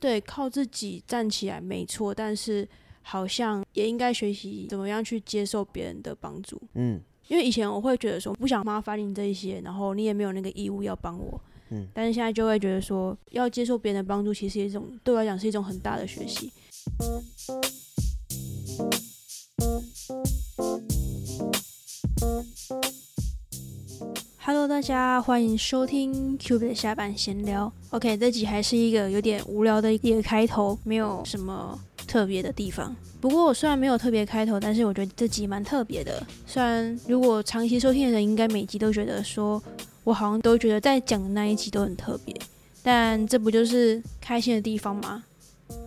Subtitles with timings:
[0.00, 2.68] 对，靠自己站起来没错，但是
[3.02, 6.60] 好像也应该学习怎么样去接受别人的帮助。
[6.74, 11.38] 嗯因为以前我会觉得说不想麻烦你这一些，然后你也没有那个义务要帮我。
[11.68, 16.50] 嗯，但是现在就会觉得说，要接受别人的帮助，其实一种对我来讲是一种很大的学习。
[24.78, 27.72] 大家欢迎收听 Q B 的下班闲聊。
[27.90, 32.94] OK，这集还是一个有点无聊的一个开头，没有什么特别的地方。
[33.20, 36.24] 不过我虽然没有特别开头，但是我觉得这集蛮特别的。
[36.46, 39.60] 虽然如果长期收听的人，应该每集都觉得说
[40.04, 42.32] 我好像都觉得在讲的那一集都很特别，
[42.80, 45.24] 但这不就是开心的地方吗？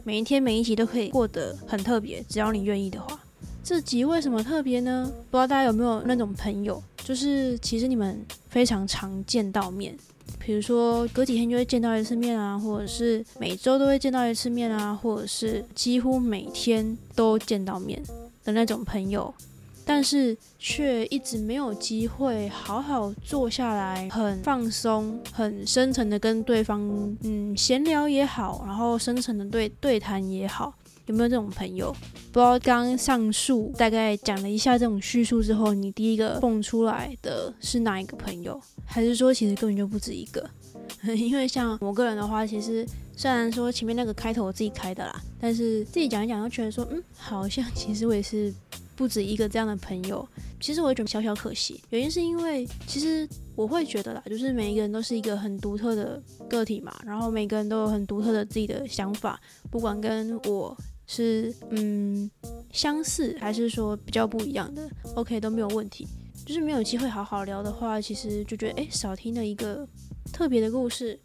[0.04, 3.18] 每一天每一集都可以过得很特别，只要你愿意的话。
[3.64, 5.10] 这集为什么特别呢？
[5.30, 9.96] 不知道大家有没有那种朋友，就是其实你们非常常见到面，
[10.40, 18.02] 比如说隔几天就会见到一次面啊，或者是每周都会见到一次面啊，或者是几乎每天都见到面
[18.44, 19.34] 的那种朋友，
[19.86, 26.82] 但是却一直没有机会好好坐下来，很放松、很深层的跟对方
[27.22, 30.74] 嗯闲聊也好，然后深层的对对谈也好。
[31.06, 31.92] 有没有这种朋友？
[32.32, 38.60] 不知道刚上述大概讲了一下这种叙述之后，你第一个蹦出来的是哪一个朋友？
[38.86, 40.50] 还是说其实根本就不止一个？
[41.16, 42.86] 因为像我个人的话，其实
[43.16, 48.54] 虽然说前面那个开头我自己开的啦，但是自己讲一讲，又觉得说，嗯，好像其实我也是
[48.96, 50.28] 不止一个这样的朋友。
[50.60, 59.40] 其实我也觉得小小可惜，原因是因为其实我会觉得啦，就是每一个人都是一个很独特的个体嘛，然后每个人都有很独特的自己的想法，
[59.72, 60.78] 不管跟我
[61.14, 62.32] 是嗯
[62.72, 66.08] 相似，还是说比较不一样的，OK 都没有问题。
[66.46, 69.86] 就是没有机会好好聊的话，其实就觉得哎少听了一个
[70.32, 71.20] 特别的故事，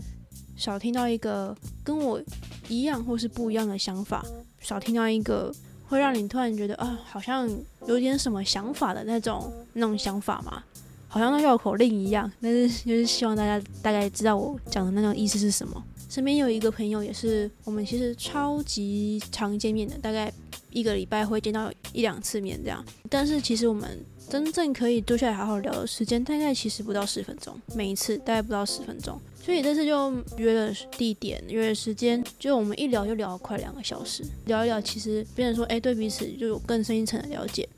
[0.57, 2.21] 少听到一个跟我
[2.69, 4.27] 一样或是不一样的想法，
[4.59, 7.49] 少听到一个会让你突然觉得啊，好像
[7.87, 10.65] 有点什么想法的那种那种想法嘛，
[11.07, 12.31] 好像那绕口令一样。
[12.41, 15.81] 但是就是希望大家大概知道我讲的那种意思是什么。
[16.09, 20.33] 身边有一个朋友也是，我们其实超级常见面的，大概
[20.71, 22.85] 一个礼拜会见到一两次面这样。
[23.11, 29.21] 但是其实我们真正可以坐下来好好聊的时间，大概其实不到十分钟，每一次大概不到十分钟。
[29.43, 37.69] 所以这次就约了地点，约了时间，就我们一聊就聊了快两个小时，聊一聊，其实别人说，哎，对彼此就有更深一层的了解。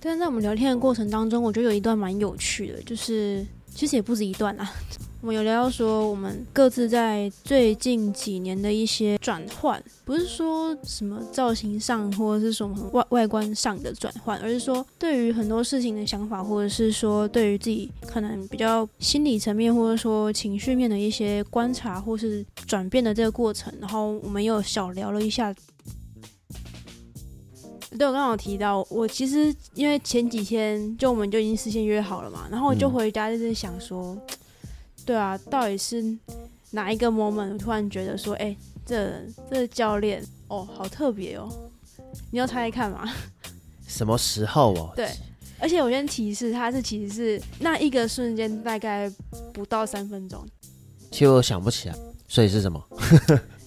[0.00, 4.70] 但在我们聊天的过程当中，我觉得有一段蛮有趣的，就是其实也不止一段啦。
[5.20, 23.74] 我们有聊到说，我们各自在最近几年的一些转换，不是说什么造型上或者是什么外外观上的转换，而是说对于很多事情的想法，或者是说对于自己可能比较心理层面，或者说情绪面的一些观察或是转变的这个过程。
[23.80, 25.52] 然后我们又小聊了一下。
[27.98, 34.16] 对，我刚刚有提到，我其实因为前几天就我们就已经事先约好了嘛，然后我就回家就是想说。
[35.08, 36.04] 对啊，到底是
[36.72, 37.54] 哪一个 moment？
[37.54, 38.54] 我突然觉得说，哎、
[38.84, 39.10] 这
[39.50, 41.48] 这教练哦，好特别哦！
[42.30, 43.10] 你要猜猜看嘛？
[43.88, 44.92] 什么时候哦？
[44.94, 45.10] 对，
[45.58, 49.10] 而且我先提示，他是其实是那一个瞬间大概
[49.54, 50.46] 不到三分钟，
[51.10, 51.96] 其实我想不起来，
[52.28, 52.78] 所以是什么？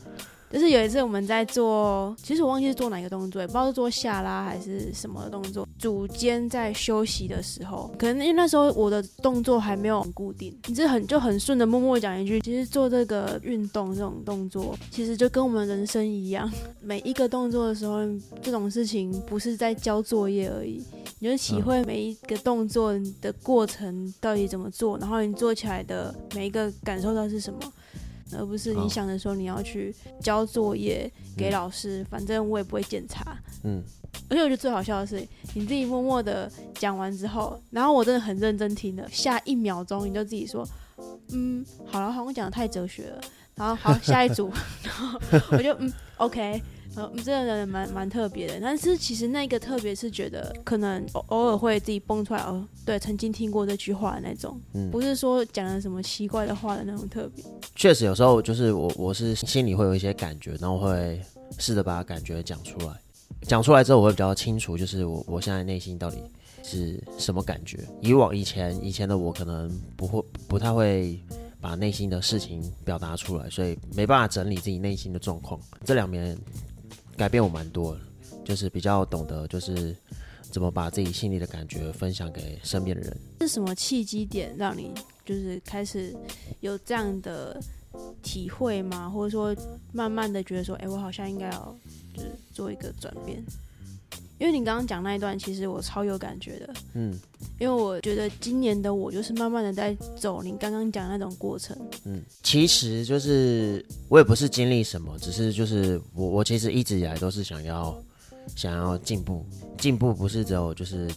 [0.52, 5.68] 就是有一次我们在做，其实我忘记是做哪个动作，也不知道是做下拉还是什么动作。
[5.80, 16.52] 组间在休息的时候，可能因为那时候我的动作还没有很固定，你是很就很顺的默默讲一句，其实做这个运动这种动作，其实就跟我们人生一样，
[16.82, 18.00] 每一个动作的时候，
[18.42, 20.84] 这种事情不是在交作业而已，
[21.20, 27.60] 你就体会每一个动作的过程到底怎么做，然后你做起来的每一个感受到是什么。
[28.38, 33.38] 而不是你想的时候你要去交作业给老师，反正我也不会检查。
[33.64, 33.84] 嗯，
[34.30, 40.68] 而且我觉得最好笑的是，你自己默默的讲完之后，然后我真的很认真听了，下一秒钟你就自己说，
[41.30, 43.22] 嗯，好了，好像讲的太哲学了。
[43.54, 44.50] 然后好，下一组，
[44.82, 45.20] 然后
[45.52, 46.62] 我就嗯，OK。
[46.96, 57.44] 呃，这个人蛮蛮特别的，但是其实那个特别是觉得可能偶偶尔会自己蹦出来哦，对，曾经听过这句话的那种，嗯不是说讲了什么奇怪的话的那种特别。
[57.76, 61.22] 确实有时候就是我我是心里会有一些感觉，然后会
[61.58, 62.94] 试着把感觉讲出来。
[63.44, 66.18] 讲出来之后，我会比较清楚，就是我我现在内心到底
[66.62, 67.80] 是什么感觉。
[68.02, 71.20] 以往以前以前的我可能不会不太会
[71.60, 75.60] 把内心的事情表达出来，所以没办法整理自己内心的状况。
[75.86, 76.38] 这两年
[77.22, 77.96] 改变我蛮多，
[78.44, 79.96] 就是比较懂得就是
[80.50, 83.16] 怎么把自己心里的感觉分享给身边的人。
[83.42, 84.92] 是什么契机点让你
[85.24, 86.16] 就是开始
[86.62, 87.62] 有这样的
[88.24, 89.08] 体会吗？
[89.08, 89.56] 或者说
[89.94, 91.78] 慢慢的觉得说，哎、我好像应该要
[92.12, 93.40] 就是做一个转变。
[94.42, 97.18] 因为你刚刚讲那一段，其实我超有感觉的，嗯。
[97.60, 101.78] 因为我觉得今年的我就是慢慢的在走你刚刚讲的那种过程。
[102.06, 107.96] 嗯，其实就是我也不是经历什么，只是就是我我其实一直以来都是想要
[108.56, 109.46] 想要进步，
[109.78, 111.08] 进步不是只有就是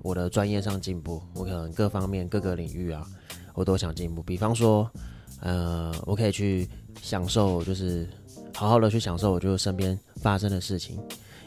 [0.00, 3.06] 我的专业上进步，我可能各方面各个领域啊，
[3.52, 4.22] 我都想进步。
[4.22, 4.90] 比方说，
[5.40, 6.66] 呃，我可以去
[7.02, 8.08] 享受，就是
[8.54, 10.98] 好好的去享受我就身边发生的事情，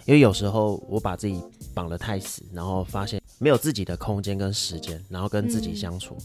[0.06, 1.42] 因为有时候我把自己
[1.74, 5.76] 绑得太死，然后发现没有自己的空间跟时间，然后跟自己嗯。
[5.76, 6.16] 相处，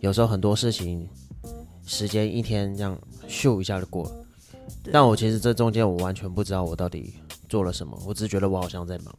[0.00, 1.08] 有时候很多事情
[1.84, 2.96] 时间一天这样
[3.28, 4.10] 咻一下就过了。
[4.92, 7.14] 但我其实这中间我完全不知道我到底
[7.48, 9.14] 做了什么，我只是觉得我好像在忙，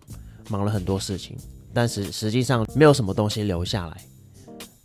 [0.50, 1.38] 忙了很多事情，
[1.74, 4.02] 但是实际上没有什么东西留下来，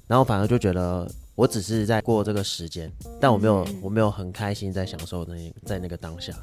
[0.08, 3.80] 然后反而就觉得我只是在过这个时间，但我没有嗯。
[3.80, 6.34] 我没有很开心在享受那在那个当下，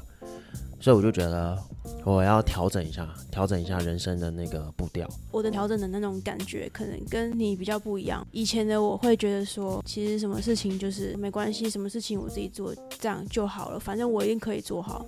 [0.80, 1.58] 所以我就觉得
[2.04, 5.08] 我要调整一下，调整一下人生的那个步调。
[5.30, 8.26] 我的调整的那种感觉，可能跟你比较不一样。
[8.32, 15.04] 以前的我会觉得说，其实什么事情就是没关系，什么事情我自己做这样就好了，反正我一定可以做好。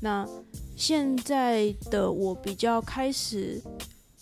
[0.00, 0.26] 那
[0.76, 3.62] 现在的我比较开始，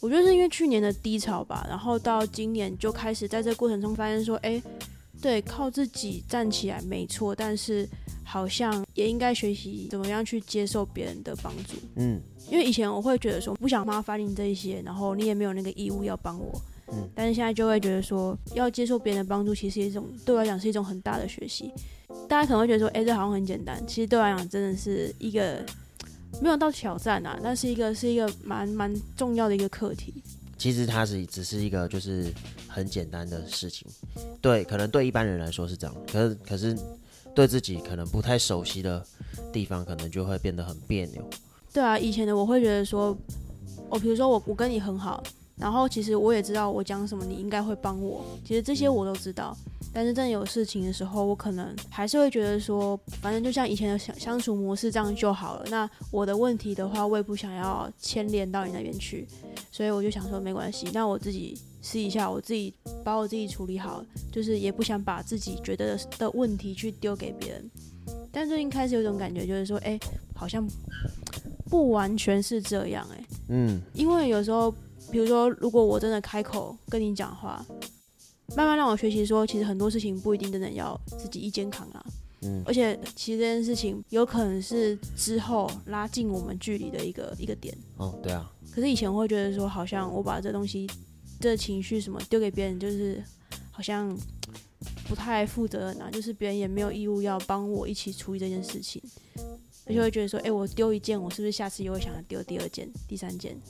[0.00, 4.62] 我觉得是因为去年的低潮吧，然后到今年就开始在这过程中发现说，哎，
[5.20, 7.88] 对，靠自己站起来没错，但是
[8.32, 11.74] 好像也应该学习怎么样去接受别人的帮助。
[11.96, 12.18] 嗯
[12.50, 16.50] 因为以前我会觉得说不想麻烦你这一些，然后你也没有那个义务要帮我，
[16.90, 21.70] 嗯但是现在就会觉得说要接受别人的帮助，其实是一种对我来讲是一种很大的学习。
[22.26, 25.62] 大家可能会觉得说，哎、这好像很简单，其实对我来讲真的是一个
[26.40, 30.14] 没有到挑战啊，但是一个是一个蛮蛮重要的一个课题。
[30.56, 32.32] 其实它是只是一个就是
[32.66, 33.86] 很简单的事情，
[34.40, 36.78] 对，可能对一般人来说是这样，可是可是
[37.34, 39.04] 对自己可能不太熟悉的
[39.52, 41.22] 地方，可能就会变得很别扭。
[41.72, 43.16] 对啊，以前的我会觉得说，
[43.88, 45.22] 我、比如说我我跟你很好，
[45.56, 49.56] 然后其实我也知道我讲什么你应该会帮我，其实这些我都知道。
[49.94, 55.66] 但是真的有事情的时候，我可能还是会觉得说，反正就像以前的相相处模式这样就好了。
[55.68, 59.28] 那我的问题的话，我也不想要牵连到你那边去，
[59.70, 62.72] 所以我就想说没关系，那我自己试一下，我自己
[63.04, 64.02] 把我自己处理好，
[64.32, 67.70] 就是也不想把自己觉得的问题去丢给别人。
[68.30, 69.98] 但最近开始有一种感觉，就是说，哎、
[70.34, 70.66] 好像
[71.68, 74.70] 不完全是这样、哎，嗯因为有时候，
[75.10, 77.64] 比如说，如果我真的开口跟你讲话，
[78.56, 82.04] 慢慢让我学习说，其实很多事情不一定真的要自己一肩扛啊。
[82.44, 87.76] 嗯而且，其实这件事情有可能是之后拉近我们距离的一个一个点。
[87.98, 90.88] 哦，对啊，可是以前会觉得说，好像我把这东西、
[91.42, 93.20] 这情绪什么丢给别人，就是
[93.72, 94.16] 好像
[95.08, 99.02] 不太负责任啊，就是别人也没有义务要帮我一起处理这件事情，
[99.86, 103.60] 而且会觉得说，哎、我丢一件，我是不是下次又会想要丢第二件、第三件？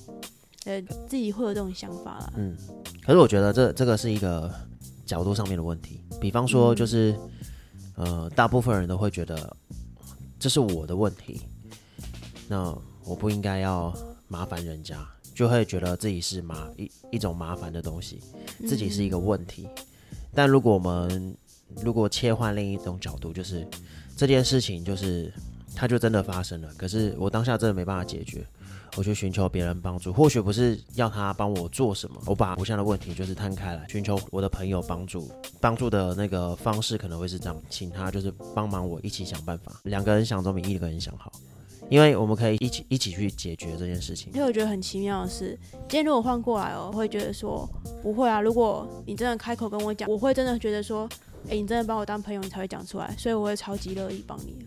[0.64, 2.32] 呃，自己会有这种想法啦。
[2.36, 2.54] 嗯。
[3.02, 4.52] 可是我觉得这这个是一个
[5.06, 7.18] 角度上面的问题，比方说就是、
[7.96, 9.56] 呃，大部分人都会觉得
[10.38, 11.40] 这是我的问题，
[12.48, 13.92] 那我不应该要
[14.28, 15.04] 麻烦人家，
[15.42, 18.20] 就会觉得自己是麻一一种麻烦的东西。
[18.64, 19.68] 自己是一个问题。
[20.32, 21.36] 但如果我们
[21.82, 23.66] 如果切换另一种角度，就是
[24.16, 25.32] 这件事情就是
[25.74, 28.46] 它就真的发生了，可是我当下真的没办法解决，
[28.96, 35.28] 我去寻求别人帮助，或许不是要他帮我做什么，我把我现在的问题就是摊开来，寻求我的朋友帮助，
[35.60, 41.32] 帮助的那个方式可能会是这样，请他就是帮忙我一起想办法，两个人想总比一个人想好。
[41.90, 45.58] 因为我们可以一起一起去解决这件事情因为我觉得很奇妙的是，
[45.88, 47.68] 今天如果换过来哦，我会觉得说
[48.02, 48.40] 不会啊。
[48.40, 51.08] 如果你真的开口跟我讲，我会真的觉得说，
[51.48, 54.64] 哎、你真的把我当朋友，你才会讲出来，所以我会超级乐意帮你的。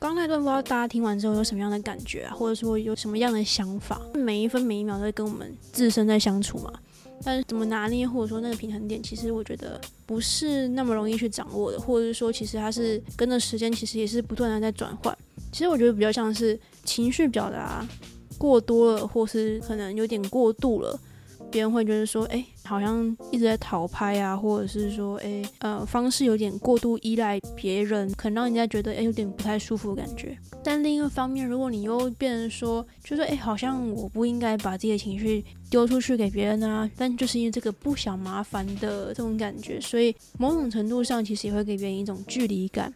[0.00, 4.00] 刚那段不知道大家听完之后有什么样的感觉啊，或者说有什么样的想法？
[4.14, 6.72] 每一分每一秒都在跟我们自身在相处嘛，
[7.24, 15.16] 但是怎么拿捏，或者说那个平衡点，其实我觉得不是那么容易去掌握的，或者是说其实它是跟着时间，其实也是不断的在转换。
[15.52, 17.86] 其实我觉得比较像是情绪表达
[18.36, 20.98] 过多了，或是可能有点过度了，
[21.50, 30.36] 别人会觉得说，哎、好像一直在讨拍啊，或者是说，哎、呃，方式有点过度依赖别人，可能让人家觉得，哎、有点不太舒服的感觉。
[30.62, 42.92] 但另一个方面，如果你又变成说，就是哎、好像我不应该把自己的情绪丢出去给别人啊，但就是因为这个不想麻烦的这种感觉，所以某种程度上其实也会给别人一种距离感。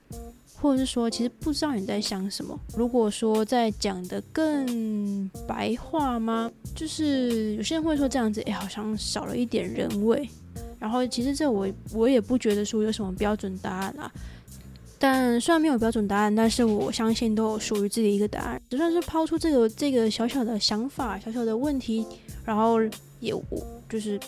[0.62, 2.56] 或者是说，其实不知道你在想什么。
[2.76, 6.48] 如果说在讲的更白话吗？
[6.72, 10.28] 就是有些人会说这样子，哎、好像少了一点人味。
[10.78, 14.10] 然后其实这我我也不觉得说有什么标准答案啊。
[15.00, 18.62] 但虽然没有标准答案，但是我相信都有属于自己一个答案。
[18.70, 22.06] 就算是抛出这个这个小小的想法、小小的问题，
[22.44, 22.78] 然后
[23.18, 24.18] 也我就是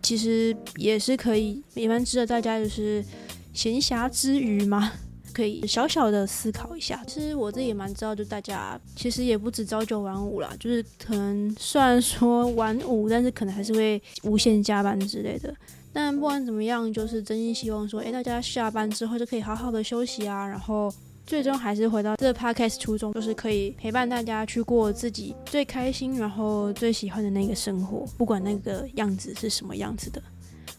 [0.00, 3.04] 其实也是可以，也蛮值得大家就是
[3.52, 4.92] 闲暇之余嘛，
[5.34, 7.02] 可以小小的思考一下。
[7.06, 15.54] 其实我自己也蛮知道，就大家其实也不止朝九晚五啦，就是可能虽然说晚五，但是可能还是会无限加班之类的。
[15.92, 20.92] 但不管怎么样，就是真心希望说，诶，大家下班之后就可以好好的休息啊，然后
[21.24, 30.20] 最终还是回到这 podcast 初衷，就是可以陪伴大家去过自己最开心，然后最喜欢的那个生活，不管那个样子是什么样子的。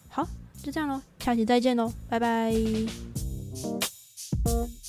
[0.10, 0.28] 好，
[0.62, 2.54] 就这样喽，下期再见喽，拜拜。
[4.34, 4.85] Thank you.